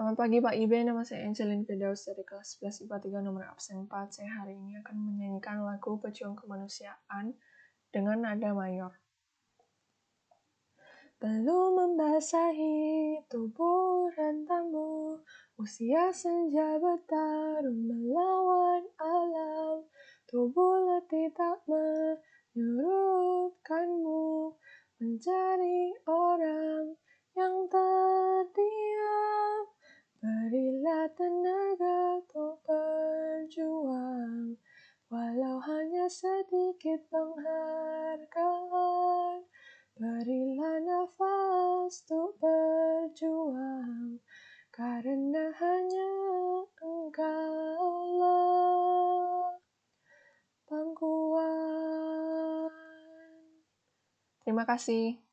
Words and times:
Selamat 0.00 0.16
pagi 0.16 0.40
Pak 0.40 0.56
Ibe, 0.56 0.80
nama 0.80 1.04
saya 1.04 1.28
Angelin 1.28 1.68
Firdaus 1.68 2.08
dari 2.08 2.24
kelas 2.24 2.56
11 2.56 2.88
IPA 2.88 3.20
3 3.20 3.20
nomor 3.20 3.44
absen 3.52 3.84
4. 3.84 4.08
Saya 4.08 4.32
hari 4.32 4.56
ini 4.56 4.80
akan 4.80 4.96
menyanyikan 4.96 5.60
lagu 5.60 6.00
Pejuang 6.00 6.40
Kemanusiaan 6.40 7.36
dengan 7.92 8.24
nada 8.24 8.56
mayor. 8.56 8.96
Belum 11.20 11.76
membasahi 11.76 13.28
tubuh 13.28 14.08
rentangmu, 14.16 15.20
usia 15.60 16.08
senja 16.16 16.80
bertarung 16.80 17.84
melawan 17.84 18.88
alam. 18.96 19.84
Tubuh 20.24 20.96
letih 20.96 21.28
tak 21.36 21.60
menyurutkanmu 21.68 24.56
mencari 24.96 25.92
orang 26.08 26.96
tenaga 31.16 32.20
untuk 32.20 32.60
berjuang, 32.66 34.54
walau 35.08 35.58
hanya 35.62 36.06
sedikit 36.10 37.00
penghargaan. 37.10 38.60
Berilah 39.96 40.80
nafas 40.80 42.04
untuk 42.08 42.36
berjuang, 42.40 44.20
karena 44.72 45.52
hanya 45.60 46.12
engkaulah 46.80 48.40
pangkuan. 50.64 51.50
Terima 54.46 54.64
kasih. 54.66 55.29